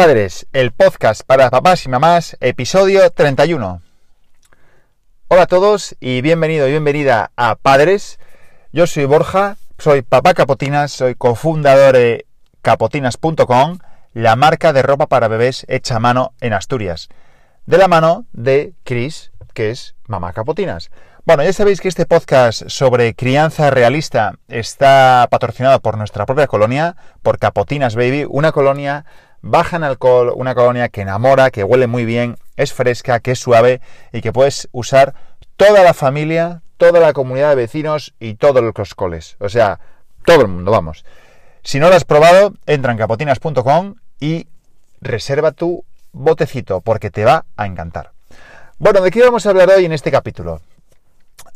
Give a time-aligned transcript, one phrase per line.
[0.00, 3.82] Padres, el podcast para papás y mamás, episodio 31.
[5.28, 8.18] Hola a todos y bienvenido y bienvenida a Padres.
[8.72, 12.24] Yo soy Borja, soy papá Capotinas, soy cofundador de
[12.62, 13.76] capotinas.com,
[14.14, 17.10] la marca de ropa para bebés hecha a mano en Asturias,
[17.66, 20.90] de la mano de Chris, que es mamá Capotinas.
[21.24, 26.96] Bueno, ya sabéis que este podcast sobre crianza realista está patrocinado por nuestra propia colonia,
[27.22, 29.04] por Capotinas Baby, una colonia
[29.42, 33.38] baja en alcohol, una colonia que enamora, que huele muy bien, es fresca, que es
[33.38, 33.80] suave
[34.12, 35.14] y que puedes usar
[35.56, 39.36] toda la familia, toda la comunidad de vecinos y todos los coles.
[39.40, 39.78] O sea,
[40.24, 41.04] todo el mundo, vamos.
[41.62, 44.46] Si no lo has probado, entra en capotinas.com y
[45.00, 48.12] reserva tu botecito porque te va a encantar.
[48.82, 50.62] Bueno, ¿de qué vamos a hablar hoy en este capítulo?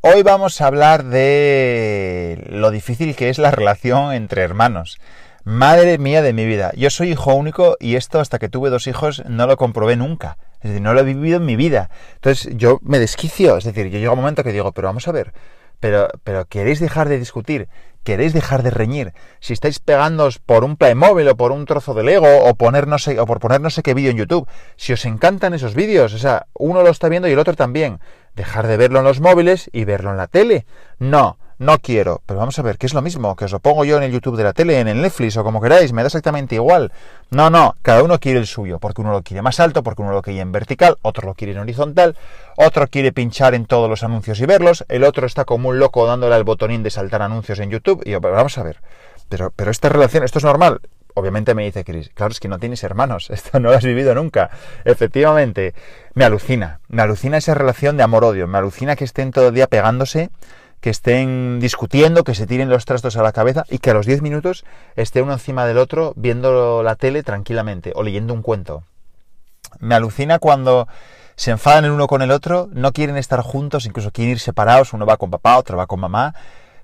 [0.00, 4.98] Hoy vamos a hablar de lo difícil que es la relación entre hermanos.
[5.44, 6.72] Madre mía de mi vida.
[6.74, 10.36] Yo soy hijo único y esto hasta que tuve dos hijos no lo comprobé nunca.
[10.62, 11.90] Es decir, no lo he vivido en mi vida.
[12.16, 13.56] Entonces yo me desquicio.
[13.56, 15.32] Es decir, yo llego a un momento que digo, pero vamos a ver,
[15.78, 17.68] pero, pero queréis dejar de discutir,
[18.02, 19.12] queréis dejar de reñir.
[19.40, 22.98] Si estáis pegándoos por un Playmobil o por un trozo de Lego o, poner no
[22.98, 26.14] sé, o por poner no sé qué vídeo en YouTube, si os encantan esos vídeos,
[26.14, 28.00] o sea, uno lo está viendo y el otro también,
[28.34, 30.66] dejar de verlo en los móviles y verlo en la tele.
[30.98, 32.20] No, no quiero.
[32.26, 34.12] Pero vamos a ver, que es lo mismo, que os lo pongo yo en el
[34.12, 36.92] YouTube de la tele, en el Netflix o como queráis, me da exactamente igual.
[37.30, 40.12] No, no, cada uno quiere el suyo, porque uno lo quiere más alto, porque uno
[40.12, 42.16] lo quiere en vertical, otro lo quiere en horizontal,
[42.56, 46.06] otro quiere pinchar en todos los anuncios y verlos, el otro está como un loco
[46.06, 48.02] dándole al botonín de saltar anuncios en YouTube.
[48.04, 48.80] Y vamos a ver,
[49.28, 50.80] pero, pero esta relación, esto es normal.
[51.14, 54.14] Obviamente me dice Chris, claro, es que no tienes hermanos, esto no lo has vivido
[54.14, 54.50] nunca.
[54.84, 55.74] Efectivamente,
[56.14, 59.66] me alucina, me alucina esa relación de amor-odio, me alucina que estén todo el día
[59.66, 60.30] pegándose
[60.82, 64.04] que estén discutiendo, que se tiren los trastos a la cabeza y que a los
[64.04, 64.64] 10 minutos
[64.96, 68.82] esté uno encima del otro viendo la tele tranquilamente o leyendo un cuento.
[69.78, 70.88] Me alucina cuando
[71.36, 74.92] se enfadan el uno con el otro, no quieren estar juntos, incluso quieren ir separados,
[74.92, 76.34] uno va con papá, otro va con mamá,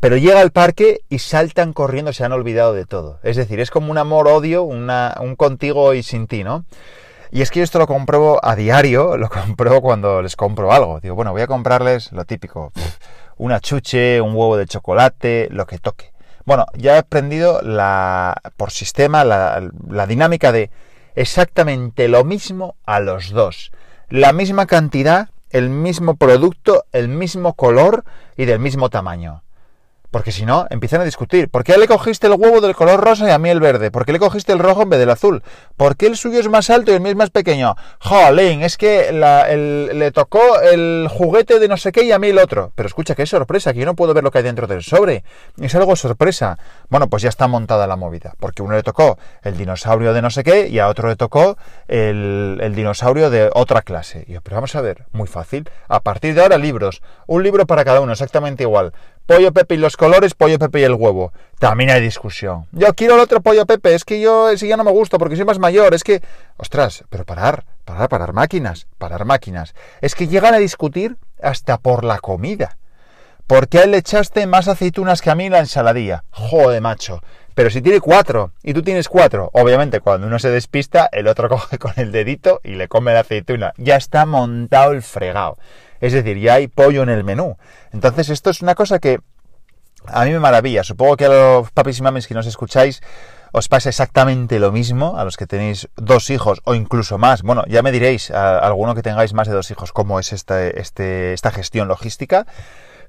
[0.00, 3.20] pero llega al parque y saltan corriendo, se han olvidado de todo.
[3.22, 6.64] Es decir, es como un amor-odio, un contigo y sin ti, ¿no?
[7.30, 10.98] Y es que yo esto lo compruebo a diario, lo compruebo cuando les compro algo.
[11.00, 12.72] Digo, bueno, voy a comprarles lo típico
[13.36, 16.12] una chuche, un huevo de chocolate, lo que toque.
[16.44, 20.70] Bueno, ya he aprendido la, por sistema la, la dinámica de
[21.14, 23.70] exactamente lo mismo a los dos.
[24.08, 28.04] La misma cantidad, el mismo producto, el mismo color
[28.36, 29.42] y del mismo tamaño.
[30.12, 31.48] Porque si no, empiezan a discutir.
[31.48, 33.90] ¿Por qué le cogiste el huevo del color rosa y a mí el verde?
[33.90, 35.42] ¿Por qué le cogiste el rojo en vez del azul?
[35.78, 37.76] ¿Por qué el suyo es más alto y el mío es más pequeño?
[37.98, 42.38] Jolín, es que le tocó el juguete de no sé qué y a mí el
[42.38, 42.72] otro.
[42.74, 45.24] Pero escucha, qué sorpresa, que yo no puedo ver lo que hay dentro del sobre.
[45.58, 46.58] Es algo sorpresa.
[46.90, 48.34] Bueno, pues ya está montada la movida.
[48.38, 51.56] Porque uno le tocó el dinosaurio de no sé qué y a otro le tocó
[51.88, 54.26] el, el dinosaurio de otra clase.
[54.28, 55.70] Y yo, pero vamos a ver, muy fácil.
[55.88, 57.00] A partir de ahora, libros.
[57.26, 58.92] Un libro para cada uno, exactamente igual.
[59.26, 61.32] Pollo Pepe y los colores, Pollo Pepe y el huevo.
[61.58, 62.66] También hay discusión.
[62.72, 65.36] Yo quiero el otro Pollo Pepe, es que yo ese ya no me gusta porque
[65.36, 66.22] soy más mayor, es que...
[66.56, 69.74] Ostras, pero parar, parar, parar máquinas, parar máquinas.
[70.00, 72.78] Es que llegan a discutir hasta por la comida.
[73.46, 76.24] ¿Por qué le echaste más aceitunas que a mí en la ensaladilla?
[76.30, 77.20] Joder, macho.
[77.54, 81.48] Pero si tiene cuatro y tú tienes cuatro, obviamente cuando uno se despista, el otro
[81.50, 83.74] coge con el dedito y le come la aceituna.
[83.76, 85.58] Ya está montado el fregado.
[86.02, 87.56] Es decir, ya hay pollo en el menú.
[87.92, 89.20] Entonces, esto es una cosa que
[90.06, 90.82] a mí me maravilla.
[90.82, 93.00] Supongo que a los papis y mamis que nos escucháis
[93.52, 97.42] os pasa exactamente lo mismo, a los que tenéis dos hijos o incluso más.
[97.42, 100.66] Bueno, ya me diréis, a alguno que tengáis más de dos hijos, cómo es esta,
[100.66, 102.46] este, esta gestión logística.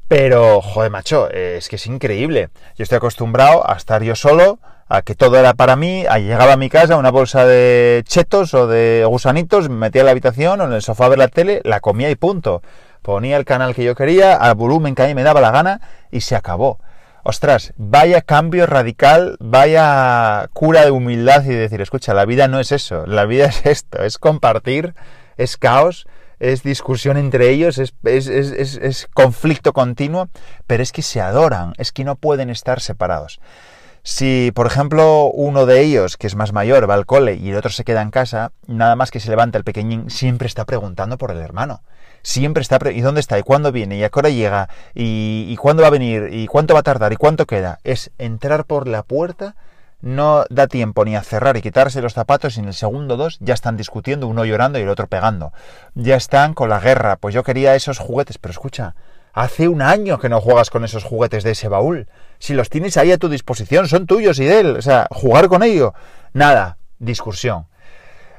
[0.07, 2.49] Pero, joder, macho, es que es increíble.
[2.75, 4.59] Yo estoy acostumbrado a estar yo solo,
[4.89, 8.53] a que todo era para mí, a llegaba a mi casa una bolsa de chetos
[8.53, 11.29] o de gusanitos, me metía en la habitación o en el sofá a ver la
[11.29, 12.61] tele, la comía y punto.
[13.01, 15.81] Ponía el canal que yo quería, al volumen que a mí me daba la gana
[16.11, 16.79] y se acabó.
[17.23, 22.73] Ostras, vaya cambio radical, vaya cura de humildad y decir, escucha, la vida no es
[22.73, 24.93] eso, la vida es esto, es compartir,
[25.37, 26.05] es caos,
[26.43, 30.27] es discusión entre ellos, es, es, es, es, conflicto continuo,
[30.67, 33.39] pero es que se adoran, es que no pueden estar separados.
[34.03, 37.55] Si, por ejemplo, uno de ellos, que es más mayor, va al cole y el
[37.55, 41.17] otro se queda en casa, nada más que se levanta el pequeñín, siempre está preguntando
[41.17, 41.81] por el hermano.
[42.23, 43.39] Siempre está, ¿y dónde está?
[43.39, 43.97] ¿Y cuándo viene?
[43.97, 44.67] ¿Y a qué hora llega?
[44.93, 46.27] ¿Y, ¿Y cuándo va a venir?
[46.31, 47.13] ¿Y cuánto va a tardar?
[47.13, 47.79] ¿Y cuánto queda?
[47.85, 49.55] Es entrar por la puerta,
[50.03, 53.37] no da tiempo ni a cerrar y quitarse los zapatos y en el segundo dos
[53.39, 55.53] ya están discutiendo, uno llorando y el otro pegando.
[55.95, 58.95] Ya están con la guerra, pues yo quería esos juguetes, pero escucha,
[59.31, 62.07] hace un año que no juegas con esos juguetes de ese baúl.
[62.37, 64.75] Si los tienes ahí a tu disposición, son tuyos y de él.
[64.75, 65.93] O sea, jugar con ello.
[66.33, 67.67] Nada, discusión.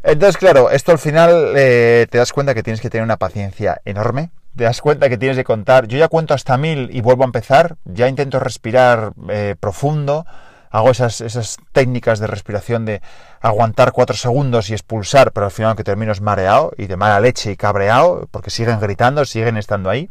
[0.02, 3.80] Entonces, claro, esto al final eh, te das cuenta que tienes que tener una paciencia
[3.86, 4.30] enorme.
[4.54, 5.88] Te das cuenta que tienes que contar.
[5.88, 7.76] Yo ya cuento hasta mil y vuelvo a empezar.
[7.84, 10.26] Ya intento respirar eh, profundo.
[10.74, 13.00] Hago esas, esas técnicas de respiración de
[13.40, 17.20] aguantar cuatro segundos y expulsar, pero al final que termino es mareado y de mala
[17.20, 20.10] leche y cabreado, porque siguen gritando, siguen estando ahí.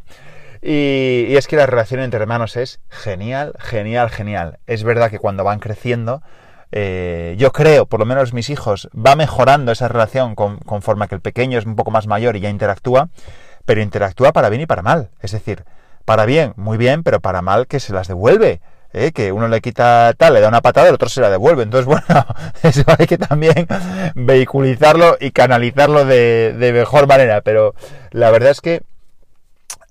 [0.61, 4.59] Y, es que la relación entre hermanos es genial, genial, genial.
[4.65, 6.21] Es verdad que cuando van creciendo,
[6.71, 11.15] eh, yo creo, por lo menos mis hijos, va mejorando esa relación con, conforme que
[11.15, 13.09] el pequeño es un poco más mayor y ya interactúa,
[13.65, 15.09] pero interactúa para bien y para mal.
[15.19, 15.65] Es decir,
[16.05, 18.61] para bien, muy bien, pero para mal que se las devuelve.
[18.93, 19.11] ¿Eh?
[19.11, 21.63] que uno le quita tal, le da una patada, el otro se la devuelve.
[21.63, 22.25] Entonces, bueno,
[22.63, 23.67] eso hay que también
[24.15, 27.41] vehiculizarlo y canalizarlo de, de mejor manera.
[27.41, 27.75] Pero
[28.11, 28.83] la verdad es que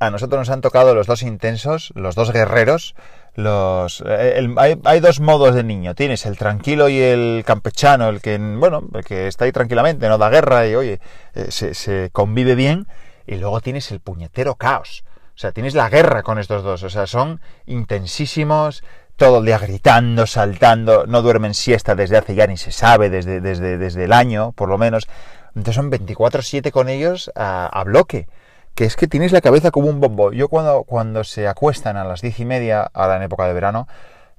[0.02, 2.94] a nosotros nos han tocado los dos intensos, los dos guerreros.
[3.34, 5.94] Los, eh, hay, hay, dos modos de niño.
[5.94, 10.19] Tienes el tranquilo y el campechano, el que, bueno, el que está ahí tranquilamente, no
[10.19, 11.00] da guerra y, oye,
[11.34, 12.88] eh, se, se convive bien.
[13.26, 15.04] Y luego tienes el puñetero caos.
[15.34, 16.82] O sea, tienes la guerra con estos dos.
[16.82, 18.84] O sea, son intensísimos,
[19.17, 23.40] todo el día gritando, saltando, no duermen siesta desde hace ya ni se sabe, desde,
[23.40, 25.08] desde, desde el año, por lo menos.
[25.55, 28.26] Entonces son 24-7 con ellos a, bloque
[28.75, 30.32] que es que tienes la cabeza como un bombo.
[30.32, 33.87] Yo cuando, cuando se acuestan a las diez y media, ahora en época de verano,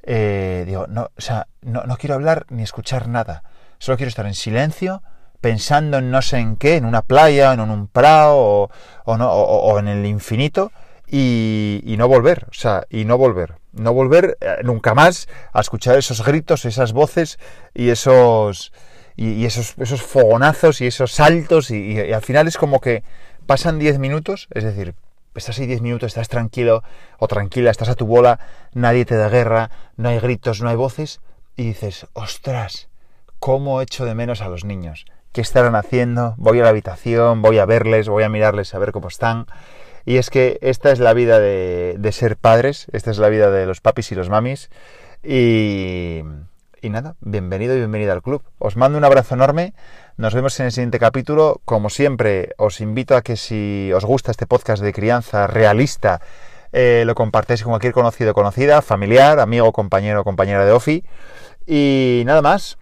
[0.02, 3.44] eh, digo, no, o sea, no, no, quiero hablar ni escuchar nada.
[3.78, 5.04] Solo quiero estar en silencio,
[5.44, 8.70] pensando en no sé en qué, en una playa, en un prado
[9.04, 10.72] o, no, o, en el infinito.
[11.06, 15.60] Y, y, no volver, o sea, y no volver, no volver eh, nunca más a
[15.60, 17.38] escuchar esos gritos, esas voces
[17.76, 18.72] y esos,
[19.16, 23.04] y, y esos, esos fogonazos y esos saltos y, y, al final es como que
[23.46, 24.96] pasan 10 minutos, es decir,
[25.36, 26.84] estás ahí 10 minutos, estás tranquilo
[27.20, 28.40] o tranquila, estás a tu bola,
[28.74, 31.20] nadie te da guerra, no hay gritos, no hay voces,
[31.56, 32.90] y dices, ostras,
[33.38, 35.06] ¿cómo echo de menos a los niños?
[35.34, 36.36] ¿Qué estarán haciendo?
[36.38, 39.48] Voy a la habitación, voy a verles, voy a mirarles, a ver cómo están.
[40.06, 43.66] Y es que esta es la vida de, ser padres, esta es la vida de
[43.66, 44.70] los papis y los mamis.
[45.24, 46.22] Y,
[46.84, 48.44] nada, bienvenido y bienvenida al club.
[48.60, 49.74] Os mando un abrazo enorme.
[50.18, 51.62] Nos vemos en el siguiente capítulo.
[51.66, 56.22] Como siempre, os invito a que si os gusta este podcast de crianza realista,
[56.74, 61.04] eh, lo compartáis con cualquier conocido conocida, familiar, amigo, compañero o compañera de OFI.
[61.66, 62.78] Y nada más.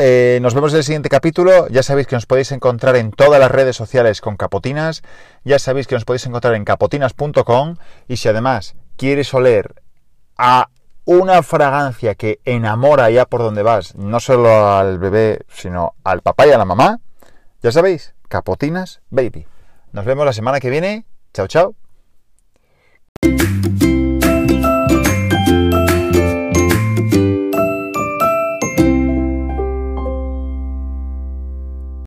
[0.00, 1.66] Eh, nos vemos en el siguiente capítulo.
[1.70, 5.02] Ya sabéis que nos podéis encontrar en todas las redes sociales con Capotinas.
[5.42, 7.74] Ya sabéis que nos podéis encontrar en capotinas.com.
[8.06, 9.82] Y si además quieres oler
[10.36, 10.68] a
[11.04, 16.46] una fragancia que enamora ya por donde vas, no solo al bebé, sino al papá
[16.46, 17.00] y a la mamá,
[17.60, 19.48] ya sabéis, Capotinas Baby.
[19.90, 21.06] Nos vemos la semana que viene.
[21.34, 21.74] Chao, chao.